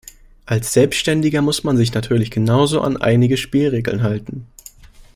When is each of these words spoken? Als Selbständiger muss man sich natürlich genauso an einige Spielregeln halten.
Als 0.47 0.73
Selbständiger 0.73 1.43
muss 1.43 1.63
man 1.63 1.77
sich 1.77 1.93
natürlich 1.93 2.31
genauso 2.31 2.81
an 2.81 2.97
einige 2.97 3.37
Spielregeln 3.37 4.01
halten. 4.01 4.47